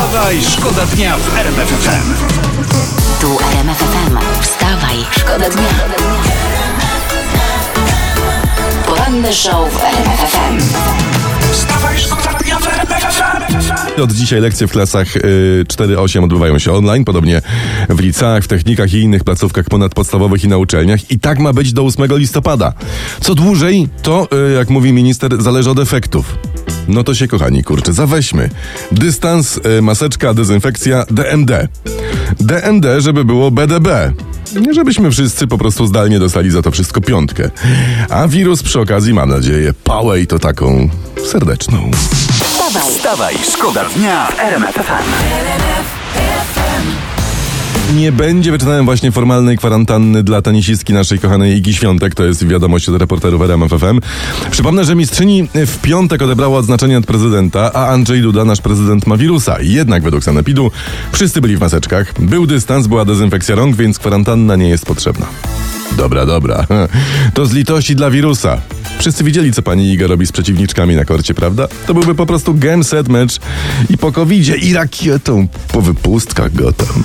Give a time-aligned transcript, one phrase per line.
[0.00, 2.14] Wstawaj, szkoda dnia w RMF FM.
[3.20, 4.16] Tu RMF FM.
[4.40, 5.68] Wstawaj, szkoda dnia.
[8.86, 10.58] Poranny show w RMF FM.
[11.52, 14.02] Wstawaj, szkoda dnia w RMF FM.
[14.02, 17.42] Od dzisiaj lekcje w klasach y, 4-8 odbywają się online, podobnie
[17.88, 21.10] w liceach, w technikach i innych placówkach ponadpodstawowych i na uczelniach.
[21.10, 22.72] I tak ma być do 8 listopada.
[23.20, 26.38] Co dłużej, to, y, jak mówi minister, zależy od efektów.
[26.90, 28.50] No to się, kochani, kurczę, zaweźmy.
[28.92, 31.68] Dystans, y, maseczka, dezynfekcja, DMD.
[32.40, 34.12] DMD, żeby było BDB.
[34.60, 37.50] Nie żebyśmy wszyscy po prostu zdalnie dostali za to wszystko piątkę.
[38.08, 40.88] A wirus przy okazji, mam nadzieję, pałę i to taką
[41.26, 41.90] serdeczną.
[42.42, 45.10] Wstawaj, Wstawaj, szkoda dnia w RMF FM.
[47.96, 52.88] Nie będzie, wyczytałem właśnie formalnej kwarantanny dla tenisistki naszej kochanej Igi Świątek, to jest wiadomość
[52.88, 54.00] od reporterów RMF FM.
[54.50, 59.16] Przypomnę, że mistrzyni w piątek odebrała odznaczenie od prezydenta, a Andrzej Duda, nasz prezydent, ma
[59.16, 59.56] wirusa.
[59.60, 60.70] Jednak według sanepidu
[61.12, 65.26] wszyscy byli w maseczkach, był dystans, była dezynfekcja rąk, więc kwarantanna nie jest potrzebna.
[65.96, 66.66] Dobra, dobra.
[67.34, 68.60] To z litości dla wirusa.
[68.98, 71.68] Wszyscy widzieli, co pani Iga robi z przeciwniczkami na korcie, prawda?
[71.86, 73.38] To byłby po prostu game set mecz
[73.90, 77.04] i po covidzie, i rakietą, po wypustkach go tam.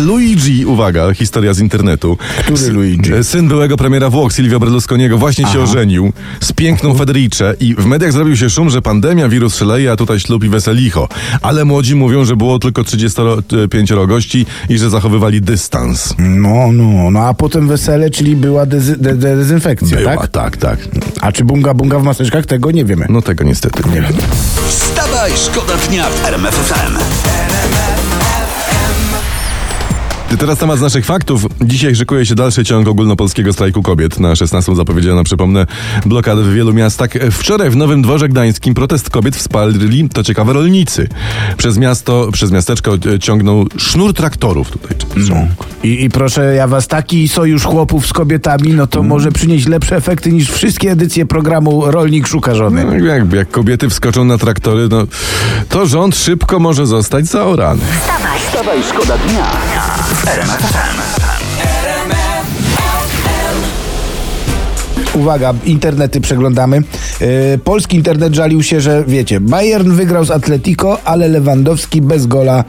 [0.00, 2.18] Luigi, uwaga, historia z internetu.
[2.44, 3.12] Który Luigi?
[3.12, 7.86] E, Syn byłego premiera Włoch, Silvio Berlusconiego, właśnie się ożenił z piękną Federice i w
[7.86, 11.08] mediach zrobił się szum, że pandemia, wirus szaleje, a tutaj ślub i weselicho.
[11.42, 16.14] Ale młodzi mówią, że było tylko 35 gości i że zachowywali dystans.
[16.18, 20.28] No, no, no a potem wesele, czyli była dezy, de, de, dezynfekcja, Była, tak?
[20.28, 20.78] tak, tak.
[21.20, 22.46] A czy bunga bunga w maseczkach?
[22.46, 23.06] Tego nie wiemy.
[23.08, 24.12] No tego niestety nie wiem.
[24.68, 26.98] Wstawaj, szkoda dnia w RMF FM.
[30.38, 31.46] Teraz temat z naszych faktów.
[31.60, 34.20] Dzisiaj szykuje się dalszy ciąg ogólnopolskiego strajku kobiet.
[34.20, 35.66] Na 16 zapowiedziano, przypomnę,
[36.06, 37.10] blokadę w wielu miastach.
[37.30, 41.08] Wczoraj w Nowym Dworze Gdańskim protest kobiet wsparli, to ciekawe, rolnicy.
[41.56, 44.96] Przez miasto, przez miasteczko e, ciągnął sznur traktorów tutaj.
[45.16, 45.36] No.
[45.82, 49.96] I, I proszę ja was, taki sojusz chłopów z kobietami, no to może przynieść lepsze
[49.96, 52.84] efekty niż wszystkie edycje programu Rolnik Szuka Żony.
[52.84, 55.06] No, jak, jak kobiety wskoczą na traktory, no,
[55.68, 57.82] to rząd szybko może zostać zaorany.
[58.48, 59.50] Wstawaj, szkoda dnia.
[65.14, 66.82] Uwaga, internety przeglądamy.
[67.20, 72.64] E, polski internet żalił się, że wiecie, Bayern wygrał z Atletico, ale Lewandowski bez gola.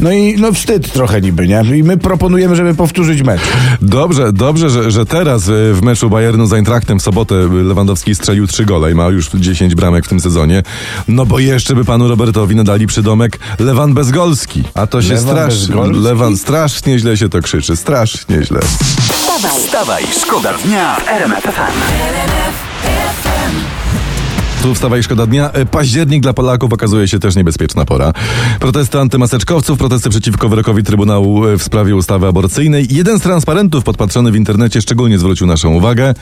[0.00, 1.62] No i no wstyd trochę niby, nie?
[1.76, 3.40] I my proponujemy, żeby powtórzyć mecz.
[3.82, 8.46] Dobrze, dobrze, że, że teraz e, w meczu Bayernu z Eintrachtem w sobotę Lewandowski strzelił
[8.46, 10.62] trzy gole i ma już 10 bramek w tym sezonie.
[11.08, 14.62] No bo jeszcze by panu Robertowi nadali przydomek Lewan Bezgolski.
[14.74, 15.76] A to się strasznie...
[15.92, 18.60] Lewan strasznie źle się to krzyczy, strasznie źle.
[18.60, 23.29] Wstawaj, Wstawaj, szkoda dnia w RMF FM.
[24.62, 25.50] Tu wstawaj szkoda dnia.
[25.52, 28.12] E, Październik dla Polaków okazuje się też niebezpieczna pora.
[28.60, 32.86] Protesty antymaseczkowców, protesty przeciwko wyrokowi Trybunału e, w sprawie ustawy aborcyjnej.
[32.90, 36.14] Jeden z transparentów podpatrzony w internecie szczególnie zwrócił naszą uwagę.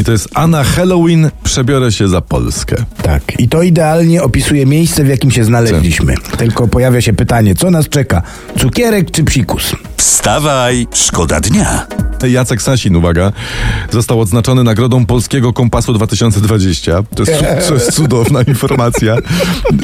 [0.00, 2.76] I to jest Anna Halloween, przebiorę się za Polskę.
[3.02, 3.22] Tak.
[3.38, 6.14] I to idealnie opisuje miejsce, w jakim się znaleźliśmy.
[6.38, 8.22] Tylko pojawia się pytanie, co nas czeka?
[8.58, 9.72] Cukierek czy psikus?
[9.96, 11.86] Wstawaj, szkoda dnia.
[12.28, 13.32] Jacek Sasin, uwaga,
[13.90, 17.02] został odznaczony nagrodą Polskiego Kompasu 2020.
[17.16, 19.16] To jest, to jest cudowna informacja.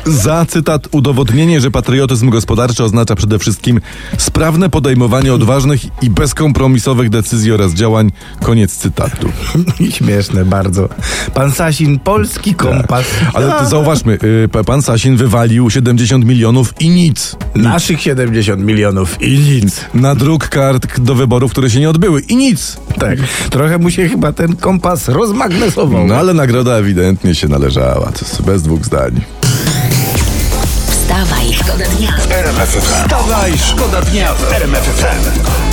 [0.06, 3.80] Za cytat udowodnienie, że patriotyzm gospodarczy oznacza przede wszystkim
[4.18, 8.10] sprawne podejmowanie odważnych i bezkompromisowych decyzji oraz działań.
[8.42, 9.28] Koniec cytatu.
[9.96, 10.88] Śmieszne bardzo.
[11.34, 13.04] Pan Sasin, polski kompas.
[13.34, 17.36] Ale to zauważmy, y, pa- pan Sasin wywalił 70 milionów i nic.
[17.54, 19.80] Naszych 70 milionów i nic.
[19.94, 22.76] Na druk kart do wyborów, które się nie odbyły i nic.
[22.98, 23.18] Tak.
[23.50, 26.06] Trochę mu się chyba ten kompas rozmagnesował.
[26.06, 28.12] No ale nagroda ewidentnie się należała.
[28.12, 29.20] To jest bez dwóch zdań.
[30.88, 32.10] wstawaj, szkoda dnia.
[32.30, 32.80] RMF FM.
[32.80, 35.65] Wstawaj, szkoda dnia w RMF FM.